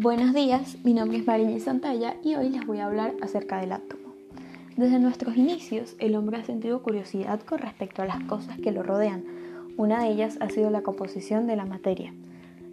Buenos 0.00 0.32
días, 0.32 0.76
mi 0.84 0.94
nombre 0.94 1.18
es 1.18 1.26
Mariña 1.26 1.58
Santalla 1.58 2.14
y 2.22 2.36
hoy 2.36 2.50
les 2.50 2.64
voy 2.64 2.78
a 2.78 2.86
hablar 2.86 3.16
acerca 3.20 3.60
del 3.60 3.72
átomo. 3.72 4.14
Desde 4.76 5.00
nuestros 5.00 5.36
inicios, 5.36 5.96
el 5.98 6.14
hombre 6.14 6.36
ha 6.36 6.44
sentido 6.44 6.84
curiosidad 6.84 7.40
con 7.40 7.58
respecto 7.58 8.02
a 8.02 8.06
las 8.06 8.22
cosas 8.22 8.60
que 8.60 8.70
lo 8.70 8.84
rodean. 8.84 9.24
Una 9.76 10.00
de 10.00 10.10
ellas 10.10 10.38
ha 10.40 10.50
sido 10.50 10.70
la 10.70 10.82
composición 10.82 11.48
de 11.48 11.56
la 11.56 11.64
materia. 11.64 12.14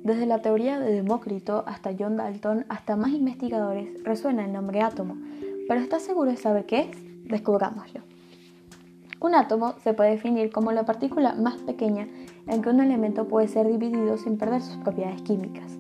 Desde 0.04 0.28
la 0.28 0.44
teoría 0.44 0.80
de 0.80 0.94
Demócrito 0.94 1.64
hasta 1.66 1.96
John 1.98 2.16
Dalton, 2.16 2.68
hasta 2.70 2.96
más 2.96 3.10
investigadores, 3.10 4.04
resuena 4.04 4.46
el 4.46 4.54
nombre 4.54 4.82
átomo. 4.82 5.18
¿Pero 5.68 5.82
estás 5.82 6.04
seguro 6.04 6.30
de 6.30 6.38
saber 6.38 6.68
qué 6.68 6.92
es? 6.92 7.28
Descubrámoslo. 7.28 8.02
Un 9.20 9.34
átomo 9.34 9.74
se 9.84 9.96
puede 9.96 10.12
definir 10.12 10.52
como 10.52 10.72
la 10.74 10.86
partícula 10.86 11.34
más 11.34 11.56
pequeña 11.56 12.08
en 12.46 12.62
que 12.62 12.70
un 12.70 12.82
elemento 12.82 13.28
puede 13.28 13.48
ser 13.48 13.68
dividido 13.68 14.16
sin 14.18 14.38
perder 14.38 14.62
sus 14.62 14.78
propiedades 14.78 15.24
químicas. 15.24 15.80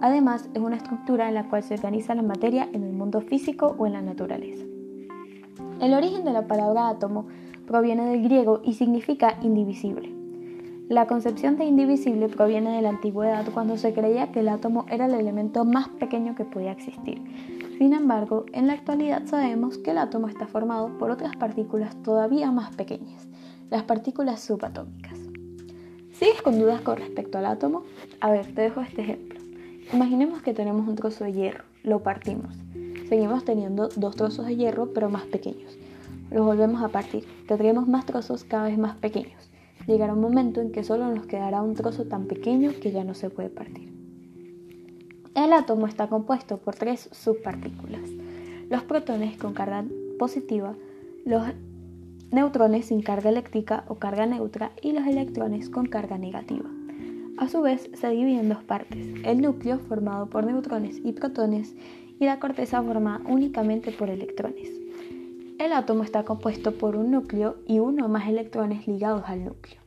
Además, 0.00 0.48
es 0.54 0.60
una 0.60 0.76
estructura 0.76 1.28
en 1.28 1.34
la 1.34 1.48
cual 1.48 1.62
se 1.62 1.74
organiza 1.74 2.14
la 2.14 2.22
materia 2.22 2.68
en 2.72 2.84
el 2.84 2.92
mundo 2.92 3.20
físico 3.20 3.74
o 3.78 3.86
en 3.86 3.94
la 3.94 4.02
naturaleza. 4.02 4.64
El 5.80 5.94
origen 5.94 6.24
de 6.24 6.32
la 6.32 6.46
palabra 6.46 6.88
átomo 6.88 7.26
proviene 7.66 8.06
del 8.06 8.22
griego 8.22 8.60
y 8.64 8.74
significa 8.74 9.38
indivisible. 9.42 10.12
La 10.88 11.06
concepción 11.06 11.56
de 11.58 11.66
indivisible 11.66 12.28
proviene 12.28 12.76
de 12.76 12.82
la 12.82 12.88
antigüedad 12.88 13.44
cuando 13.52 13.76
se 13.76 13.92
creía 13.92 14.32
que 14.32 14.40
el 14.40 14.48
átomo 14.48 14.86
era 14.88 15.06
el 15.06 15.14
elemento 15.14 15.64
más 15.66 15.88
pequeño 15.88 16.34
que 16.34 16.44
podía 16.44 16.72
existir. 16.72 17.22
Sin 17.76 17.92
embargo, 17.92 18.46
en 18.52 18.66
la 18.66 18.72
actualidad 18.72 19.26
sabemos 19.26 19.76
que 19.78 19.90
el 19.90 19.98
átomo 19.98 20.28
está 20.28 20.46
formado 20.46 20.96
por 20.96 21.10
otras 21.10 21.36
partículas 21.36 21.94
todavía 22.02 22.50
más 22.50 22.74
pequeñas, 22.74 23.28
las 23.70 23.82
partículas 23.82 24.40
subatómicas. 24.40 25.18
¿Sigues 26.12 26.40
con 26.42 26.58
dudas 26.58 26.80
con 26.80 26.96
respecto 26.96 27.36
al 27.38 27.46
átomo? 27.46 27.82
A 28.20 28.30
ver, 28.30 28.46
te 28.54 28.62
dejo 28.62 28.80
este 28.80 29.02
ejemplo. 29.02 29.37
Imaginemos 29.92 30.42
que 30.42 30.52
tenemos 30.52 30.86
un 30.86 30.96
trozo 30.96 31.24
de 31.24 31.32
hierro, 31.32 31.64
lo 31.82 32.02
partimos. 32.02 32.54
Seguimos 33.08 33.44
teniendo 33.44 33.88
dos 33.88 34.16
trozos 34.16 34.44
de 34.44 34.54
hierro 34.54 34.92
pero 34.92 35.08
más 35.08 35.24
pequeños. 35.24 35.78
Los 36.30 36.44
volvemos 36.44 36.82
a 36.82 36.88
partir. 36.88 37.24
Tendremos 37.46 37.88
más 37.88 38.04
trozos 38.04 38.44
cada 38.44 38.64
vez 38.64 38.76
más 38.76 38.96
pequeños. 38.96 39.50
Llegará 39.86 40.12
un 40.12 40.20
momento 40.20 40.60
en 40.60 40.72
que 40.72 40.84
solo 40.84 41.08
nos 41.14 41.26
quedará 41.26 41.62
un 41.62 41.74
trozo 41.74 42.04
tan 42.04 42.26
pequeño 42.26 42.72
que 42.82 42.92
ya 42.92 43.02
no 43.02 43.14
se 43.14 43.30
puede 43.30 43.48
partir. 43.48 43.90
El 45.34 45.54
átomo 45.54 45.86
está 45.86 46.08
compuesto 46.08 46.58
por 46.58 46.74
tres 46.74 47.08
subpartículas. 47.12 48.10
Los 48.68 48.82
protones 48.82 49.38
con 49.38 49.54
carga 49.54 49.86
positiva, 50.18 50.74
los 51.24 51.44
neutrones 52.30 52.86
sin 52.86 53.00
carga 53.00 53.30
eléctrica 53.30 53.84
o 53.88 53.94
carga 53.94 54.26
neutra 54.26 54.72
y 54.82 54.92
los 54.92 55.06
electrones 55.06 55.70
con 55.70 55.86
carga 55.86 56.18
negativa. 56.18 56.68
A 57.38 57.46
su 57.46 57.62
vez, 57.62 57.88
se 57.94 58.10
divide 58.10 58.40
en 58.40 58.48
dos 58.48 58.64
partes, 58.64 59.06
el 59.24 59.40
núcleo 59.40 59.78
formado 59.78 60.28
por 60.28 60.44
neutrones 60.44 61.00
y 61.04 61.12
protones 61.12 61.76
y 62.18 62.24
la 62.24 62.40
corteza 62.40 62.82
formada 62.82 63.20
únicamente 63.28 63.92
por 63.92 64.10
electrones. 64.10 64.68
El 65.60 65.72
átomo 65.72 66.02
está 66.02 66.24
compuesto 66.24 66.72
por 66.72 66.96
un 66.96 67.12
núcleo 67.12 67.58
y 67.64 67.78
uno 67.78 68.06
o 68.06 68.08
más 68.08 68.28
electrones 68.28 68.88
ligados 68.88 69.22
al 69.26 69.44
núcleo. 69.44 69.80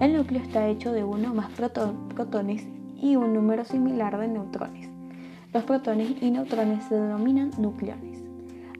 El 0.00 0.16
núcleo 0.16 0.40
está 0.40 0.68
hecho 0.68 0.92
de 0.92 1.02
uno 1.02 1.32
o 1.32 1.34
más 1.34 1.50
protones 1.50 2.64
y 3.02 3.16
un 3.16 3.34
número 3.34 3.64
similar 3.64 4.16
de 4.16 4.28
neutrones. 4.28 4.88
Los 5.52 5.64
protones 5.64 6.14
y 6.22 6.30
neutrones 6.30 6.84
se 6.84 6.94
denominan 6.94 7.50
nucleones. 7.58 8.22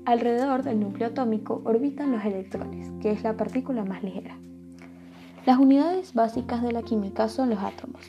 Alrededor 0.05 0.63
del 0.63 0.79
núcleo 0.79 1.09
atómico 1.09 1.63
orbitan 1.65 2.13
los 2.13 2.25
electrones, 2.25 2.93
que 3.03 3.11
es 3.11 3.25
la 3.25 3.37
partícula 3.37 3.85
más 3.85 4.05
ligera. 4.05 4.39
Las 5.47 5.59
unidades 5.59 6.15
básicas 6.15 6.63
de 6.63 6.73
la 6.73 6.81
química 6.81 7.29
son 7.29 7.51
los 7.51 7.59
átomos. 7.59 8.01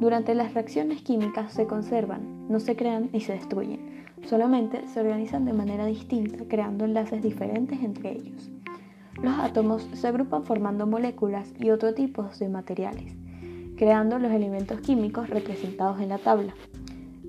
Durante 0.00 0.34
las 0.34 0.54
reacciones 0.54 1.02
químicas 1.02 1.52
se 1.52 1.66
conservan, 1.66 2.48
no 2.48 2.58
se 2.58 2.74
crean 2.74 3.10
ni 3.12 3.20
se 3.20 3.34
destruyen, 3.34 4.06
solamente 4.24 4.88
se 4.88 5.00
organizan 5.00 5.44
de 5.44 5.52
manera 5.52 5.84
distinta 5.84 6.42
creando 6.48 6.86
enlaces 6.86 7.22
diferentes 7.22 7.82
entre 7.82 8.12
ellos. 8.12 8.50
Los 9.22 9.38
átomos 9.38 9.86
se 9.92 10.08
agrupan 10.08 10.44
formando 10.44 10.86
moléculas 10.86 11.52
y 11.58 11.68
otro 11.68 11.92
tipo 11.92 12.30
de 12.38 12.48
materiales, 12.48 13.12
creando 13.76 14.18
los 14.18 14.32
elementos 14.32 14.80
químicos 14.80 15.28
representados 15.28 16.00
en 16.00 16.08
la 16.08 16.16
tabla. 16.16 16.54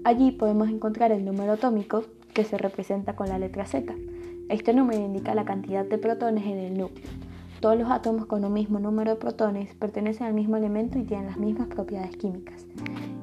Allí 0.06 0.32
podemos 0.32 0.70
encontrar 0.70 1.12
el 1.12 1.26
número 1.26 1.52
atómico, 1.52 2.06
que 2.34 2.46
se 2.46 2.58
representa 2.58 3.18
con 3.18 3.28
la 3.28 3.38
letra 3.38 3.66
Z. 3.66 3.94
Este 4.48 4.74
número 4.74 5.02
indica 5.02 5.36
la 5.36 5.44
cantidad 5.44 5.84
de 5.84 5.98
protones 5.98 6.46
en 6.46 6.58
el 6.58 6.78
núcleo. 6.78 7.10
Todos 7.62 7.78
los 7.78 7.92
átomos 7.92 8.26
con 8.26 8.44
un 8.44 8.54
mismo 8.54 8.80
número 8.80 9.12
de 9.12 9.18
protones 9.18 9.76
pertenecen 9.76 10.26
al 10.26 10.34
mismo 10.34 10.58
elemento 10.58 10.98
y 10.98 11.04
tienen 11.04 11.28
las 11.28 11.38
mismas 11.38 11.68
propiedades 11.68 12.18
químicas. 12.18 12.66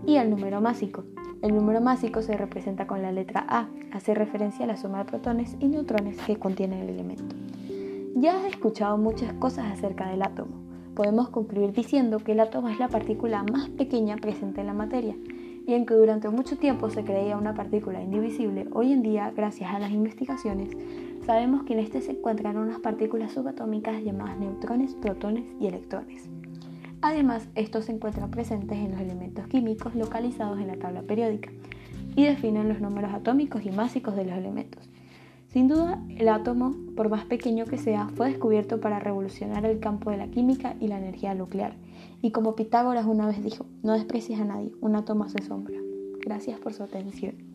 Y 0.06 0.14
el 0.14 0.30
número 0.30 0.60
másico. 0.60 1.02
El 1.42 1.56
número 1.56 1.80
másico 1.80 2.22
se 2.22 2.36
representa 2.36 2.86
con 2.86 3.02
la 3.02 3.10
letra 3.10 3.44
A, 3.48 3.68
hace 3.90 4.14
referencia 4.14 4.64
a 4.64 4.68
la 4.68 4.76
suma 4.76 4.98
de 4.98 5.06
protones 5.06 5.56
y 5.58 5.66
neutrones 5.66 6.18
que 6.18 6.36
contiene 6.36 6.80
el 6.80 6.88
elemento. 6.88 7.34
Ya 8.14 8.38
has 8.38 8.44
escuchado 8.44 8.96
muchas 8.96 9.32
cosas 9.34 9.72
acerca 9.72 10.08
del 10.08 10.22
átomo. 10.22 10.54
Podemos 10.94 11.30
concluir 11.30 11.72
diciendo 11.72 12.20
que 12.20 12.30
el 12.30 12.40
átomo 12.40 12.68
es 12.68 12.78
la 12.78 12.88
partícula 12.88 13.42
más 13.42 13.68
pequeña 13.70 14.18
presente 14.18 14.60
en 14.60 14.68
la 14.68 14.72
materia, 14.72 15.16
y 15.66 15.74
aunque 15.74 15.94
durante 15.94 16.28
mucho 16.28 16.56
tiempo 16.56 16.90
se 16.90 17.04
creía 17.04 17.36
una 17.36 17.54
partícula 17.54 18.00
indivisible, 18.00 18.68
hoy 18.72 18.92
en 18.92 19.02
día, 19.02 19.32
gracias 19.36 19.70
a 19.74 19.78
las 19.78 19.90
investigaciones, 19.90 20.70
Sabemos 21.28 21.64
que 21.64 21.74
en 21.74 21.80
este 21.80 22.00
se 22.00 22.12
encuentran 22.12 22.56
unas 22.56 22.80
partículas 22.80 23.32
subatómicas 23.32 24.02
llamadas 24.02 24.38
neutrones, 24.38 24.94
protones 24.94 25.44
y 25.60 25.66
electrones. 25.66 26.26
Además, 27.02 27.46
estos 27.54 27.84
se 27.84 27.92
encuentran 27.92 28.30
presentes 28.30 28.78
en 28.78 28.92
los 28.92 29.00
elementos 29.02 29.46
químicos 29.46 29.94
localizados 29.94 30.58
en 30.58 30.68
la 30.68 30.78
tabla 30.78 31.02
periódica 31.02 31.50
y 32.16 32.24
definen 32.24 32.70
los 32.70 32.80
números 32.80 33.12
atómicos 33.12 33.62
y 33.66 33.70
másicos 33.70 34.16
de 34.16 34.24
los 34.24 34.38
elementos. 34.38 34.88
Sin 35.48 35.68
duda, 35.68 36.02
el 36.16 36.30
átomo, 36.30 36.74
por 36.96 37.10
más 37.10 37.26
pequeño 37.26 37.66
que 37.66 37.76
sea, 37.76 38.08
fue 38.14 38.30
descubierto 38.30 38.80
para 38.80 38.98
revolucionar 38.98 39.66
el 39.66 39.80
campo 39.80 40.10
de 40.10 40.16
la 40.16 40.28
química 40.28 40.76
y 40.80 40.88
la 40.88 40.96
energía 40.96 41.34
nuclear. 41.34 41.74
Y 42.22 42.30
como 42.30 42.56
Pitágoras 42.56 43.04
una 43.04 43.26
vez 43.26 43.44
dijo, 43.44 43.66
no 43.82 43.92
desprecies 43.92 44.40
a 44.40 44.46
nadie, 44.46 44.72
un 44.80 44.96
átomo 44.96 45.24
hace 45.24 45.42
sombra. 45.42 45.76
Gracias 46.20 46.58
por 46.58 46.72
su 46.72 46.84
atención. 46.84 47.47